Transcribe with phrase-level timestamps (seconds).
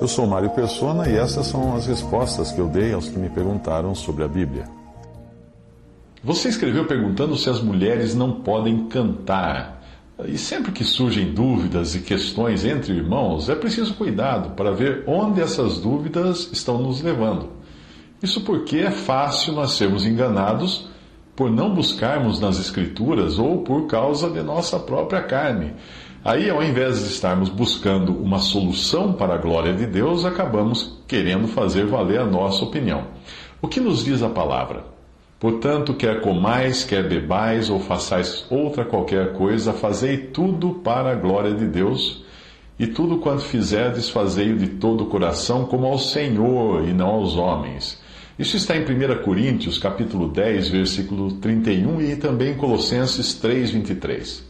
[0.00, 3.28] Eu sou Mário Persona e essas são as respostas que eu dei aos que me
[3.28, 4.64] perguntaram sobre a Bíblia.
[6.22, 9.82] Você escreveu perguntando se as mulheres não podem cantar.
[10.24, 15.40] E sempre que surgem dúvidas e questões entre irmãos, é preciso cuidado para ver onde
[15.40, 17.50] essas dúvidas estão nos levando.
[18.22, 20.88] Isso porque é fácil nós sermos enganados
[21.36, 25.72] por não buscarmos nas Escrituras ou por causa de nossa própria carne.
[26.24, 31.46] Aí, ao invés de estarmos buscando uma solução para a glória de Deus, acabamos querendo
[31.46, 33.04] fazer valer a nossa opinião.
[33.62, 34.84] O que nos diz a palavra?
[35.38, 41.54] Portanto, quer comais, quer bebais, ou façais outra qualquer coisa, fazei tudo para a glória
[41.54, 42.24] de Deus.
[42.78, 47.36] E tudo quanto fizerdes, fazei-o de todo o coração, como ao Senhor e não aos
[47.36, 48.00] homens.
[48.36, 54.47] Isso está em 1 Coríntios, capítulo 10, versículo 31 e também em Colossenses 3, 23.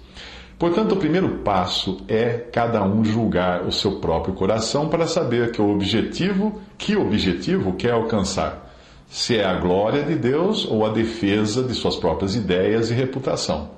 [0.59, 5.63] Portanto, o primeiro passo é cada um julgar o seu próprio coração para saber que
[5.63, 8.69] o objetivo, que objetivo quer alcançar
[9.09, 13.71] se é a glória de Deus ou a defesa de suas próprias ideias e reputação.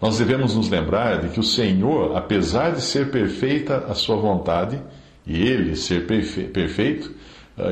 [0.00, 4.80] Nós devemos nos lembrar de que o Senhor, apesar de ser perfeita a sua vontade,
[5.26, 7.12] e ele ser perfe perfeito,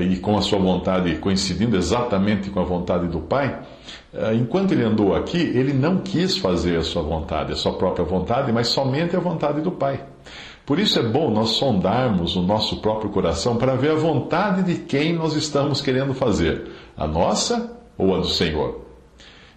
[0.01, 3.61] e com a sua vontade coincidindo exatamente com a vontade do Pai,
[4.13, 8.05] uh, enquanto ele andou aqui, ele não quis fazer a sua vontade, a sua própria
[8.05, 10.01] vontade, mas somente a vontade do Pai.
[10.65, 14.81] Por isso é bom nós sondarmos o nosso próprio coração para ver a vontade de
[14.81, 18.83] quem nós estamos querendo fazer, a nossa ou a do Senhor.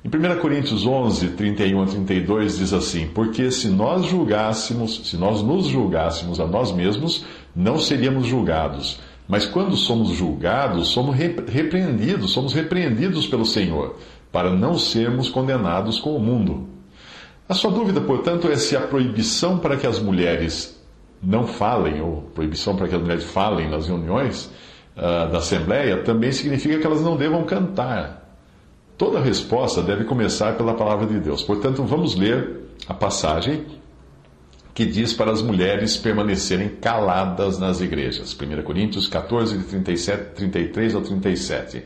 [0.03, 5.41] Em 1 Coríntios 11, 31 a 32 diz assim: Porque se nós julgássemos, se nós
[5.41, 8.99] nos julgássemos a nós mesmos, não seríamos julgados.
[9.27, 13.97] Mas quando somos julgados, somos repreendidos, somos repreendidos pelo Senhor,
[14.31, 16.67] para não sermos condenados com o mundo.
[17.49, 20.81] A sua dúvida, portanto, é se a proibição para que as mulheres
[21.21, 24.51] não falem, ou proibição para que as mulheres falem nas reuniões
[24.95, 28.25] uh, da Assembleia, também significa que elas não devam cantar.
[28.97, 31.44] Toda resposta deve começar pela palavra de Deus.
[31.44, 33.65] Portanto, vamos ler a passagem
[34.77, 38.38] que diz para as mulheres permanecerem caladas nas igrejas.
[38.39, 41.81] 1 Coríntios 14, de 37, 33 ao 37.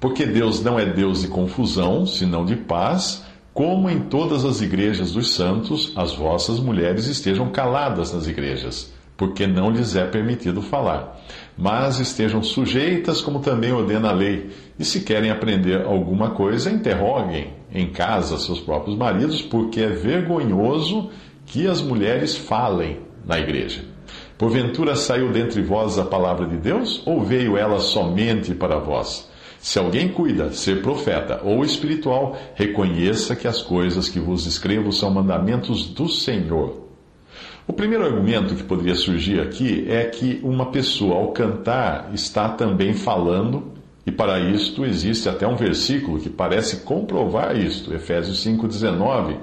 [0.00, 3.22] Porque Deus não é Deus de confusão, senão de paz
[3.52, 9.46] como em todas as igrejas dos santos, as vossas mulheres estejam caladas nas igrejas, porque
[9.46, 11.22] não lhes é permitido falar.
[11.58, 14.48] Mas estejam sujeitas, como também ordena a lei.
[14.78, 21.10] E se querem aprender alguma coisa, interroguem em casa seus próprios maridos, porque é vergonhoso
[21.52, 23.84] que as mulheres falem na igreja.
[24.38, 29.30] Porventura saiu dentre vós a palavra de Deus, ou veio ela somente para vós?
[29.58, 35.10] Se alguém cuida ser profeta ou espiritual, reconheça que as coisas que vos escrevo são
[35.10, 36.88] mandamentos do Senhor.
[37.68, 42.94] O primeiro argumento que poderia surgir aqui é que uma pessoa, ao cantar, está também
[42.94, 43.72] falando,
[44.06, 49.36] e para isto existe até um versículo que parece comprovar isto, Efésios 5,19,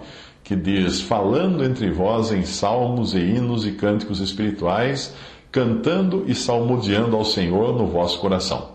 [0.49, 5.13] que diz: Falando entre vós em salmos e hinos e cânticos espirituais,
[5.51, 8.71] cantando e salmodiando ao Senhor no vosso coração.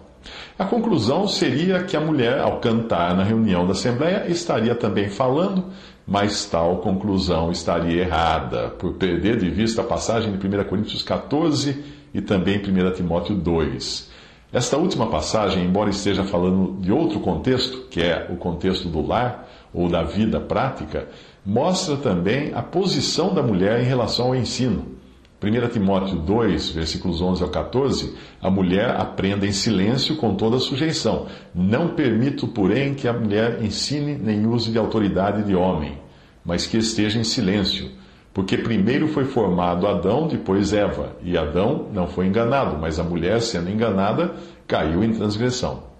[0.56, 5.64] A conclusão seria que a mulher, ao cantar na reunião da Assembleia, estaria também falando,
[6.06, 11.82] mas tal conclusão estaria errada, por perder de vista a passagem de 1 Coríntios 14
[12.14, 14.10] e também 1 Timóteo 2.
[14.52, 19.43] Esta última passagem, embora esteja falando de outro contexto, que é o contexto do lar
[19.74, 21.08] ou da vida prática,
[21.44, 24.94] mostra também a posição da mulher em relação ao ensino.
[25.42, 31.26] 1 Timóteo 2, versículos 11 ao 14, a mulher aprenda em silêncio com toda sujeição.
[31.54, 35.98] Não permito, porém, que a mulher ensine nem use de autoridade de homem,
[36.42, 37.90] mas que esteja em silêncio.
[38.32, 43.40] Porque primeiro foi formado Adão, depois Eva, e Adão não foi enganado, mas a mulher,
[43.42, 44.34] sendo enganada,
[44.66, 45.93] caiu em transgressão.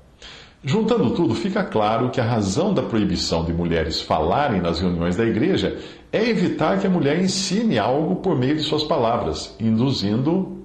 [0.67, 5.23] Juntando tudo, fica claro que a razão da proibição de mulheres falarem nas reuniões da
[5.23, 5.77] igreja
[6.11, 10.65] é evitar que a mulher ensine algo por meio de suas palavras, induzindo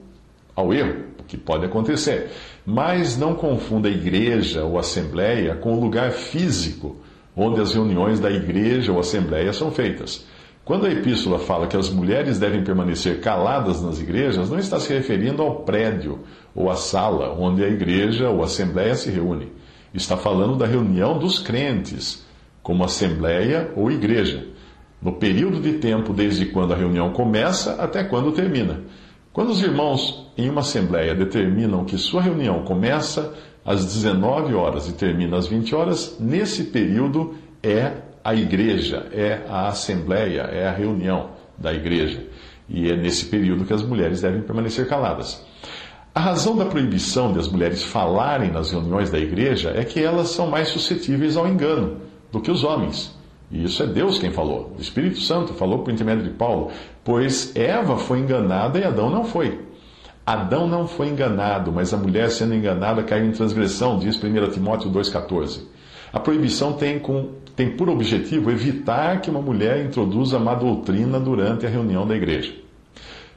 [0.55, 2.31] ao erro, o que pode acontecer.
[2.65, 6.95] Mas não confunda a igreja ou assembleia com o lugar físico
[7.35, 10.25] onde as reuniões da igreja ou assembleia são feitas.
[10.63, 14.93] Quando a epístola fala que as mulheres devem permanecer caladas nas igrejas, não está se
[14.93, 16.19] referindo ao prédio
[16.55, 19.59] ou à sala onde a igreja ou a assembleia se reúne.
[19.93, 22.25] Está falando da reunião dos crentes,
[22.61, 24.47] como assembleia ou igreja,
[25.01, 28.81] no período de tempo desde quando a reunião começa até quando termina.
[29.31, 33.33] Quando os irmãos em uma assembleia determinam que sua reunião começa
[33.63, 37.93] às 19 horas e termina às 20 horas, nesse período é
[38.23, 42.25] a igreja, é a assembleia, é a reunião da igreja.
[42.67, 45.43] E é nesse período que as mulheres devem permanecer caladas.
[46.13, 50.29] A razão da proibição de as mulheres falarem nas reuniões da igreja é que elas
[50.29, 51.97] são mais suscetíveis ao engano
[52.31, 53.15] do que os homens.
[53.51, 54.75] E isso é Deus quem falou.
[54.77, 56.71] O Espírito Santo falou por intermédio de Paulo.
[57.03, 59.59] Pois Eva foi enganada e Adão não foi.
[60.25, 64.91] Adão não foi enganado, mas a mulher sendo enganada caiu em transgressão, diz 1 Timóteo
[64.91, 65.61] 2,14.
[66.11, 71.65] A proibição tem, com, tem por objetivo evitar que uma mulher introduza má doutrina durante
[71.65, 72.53] a reunião da igreja.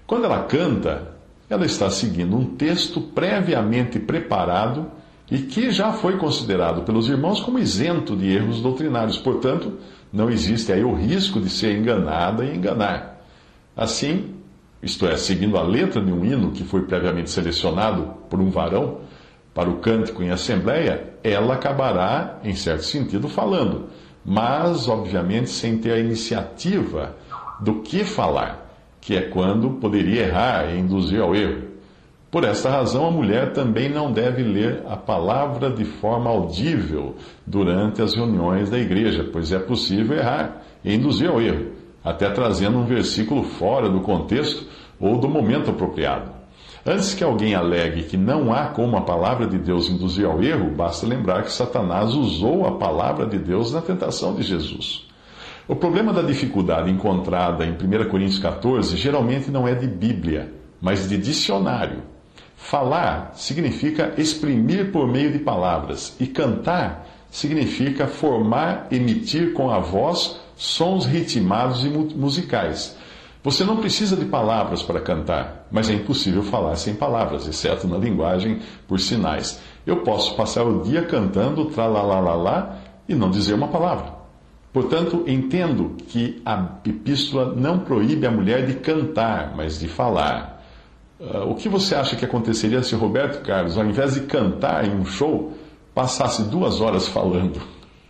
[0.07, 1.12] Quando ela canta,
[1.53, 4.91] ela está seguindo um texto previamente preparado
[5.31, 9.19] e que já foi considerado pelos irmãos como isento de erros doutrinários.
[9.19, 9.75] Portanto,
[10.11, 13.23] não existe aí o risco de ser enganada e enganar.
[13.77, 14.35] Assim,
[14.83, 19.01] isto é, seguindo a letra de um hino que foi previamente selecionado por um varão,
[19.53, 23.89] para o cântico em assembleia, ela acabará, em certo sentido, falando,
[24.25, 27.15] mas, obviamente, sem ter a iniciativa
[27.61, 28.62] do que falar,
[29.03, 31.65] que é quando poderia errar e induzir ao erro.
[32.31, 38.01] Por esta razão, a mulher também não deve ler a palavra de forma audível durante
[38.01, 41.73] as reuniões da igreja, pois é possível errar e induzir ao erro,
[42.03, 44.67] até trazendo um versículo fora do contexto
[44.99, 46.31] ou do momento apropriado.
[46.87, 50.71] Antes que alguém alegue que não há como a palavra de Deus induzir ao erro,
[50.71, 55.12] basta lembrar que Satanás usou a palavra de Deus na tentação de Jesus.
[55.69, 61.09] O problema da dificuldade encontrada em 1 Coríntios 14 geralmente não é de Bíblia, mas
[61.09, 62.03] de dicionário.
[62.57, 70.41] Falar significa exprimir por meio de palavras, e cantar significa formar, emitir com a voz
[70.57, 72.97] sons ritmados e musicais.
[73.45, 77.99] Você não precisa de palavras para cantar, mas é impossível falar sem palavras, exceto na
[77.99, 79.61] linguagem por sinais.
[79.87, 82.79] Eu posso passar o dia cantando tralalalá
[83.09, 84.22] e não dizer uma palavra.
[84.73, 90.63] Portanto, entendo que a epístola não proíbe a mulher de cantar, mas de falar.
[91.21, 94.95] Uh, o que você acha que aconteceria se Roberto Carlos, ao invés de cantar em
[94.95, 95.53] um show,
[95.95, 97.61] passasse duas horas falando?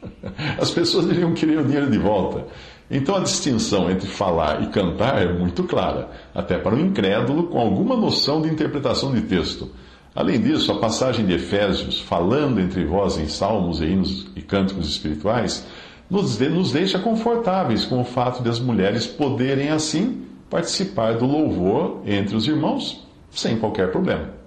[0.58, 2.46] As pessoas iriam querer o dinheiro de volta.
[2.88, 7.58] Então a distinção entre falar e cantar é muito clara, até para o incrédulo com
[7.58, 9.70] alguma noção de interpretação de texto.
[10.14, 14.86] Além disso, a passagem de Efésios, falando entre vós em salmos e hinos e cânticos
[14.86, 15.66] espirituais,
[16.12, 22.02] nos, nos deixa confortáveis com o fato de as mulheres poderem, assim, participar do louvor
[22.04, 24.41] entre os irmãos sem qualquer problema.